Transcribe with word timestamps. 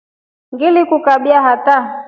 Ngilikukabia 0.53 1.41
hataa. 1.41 1.99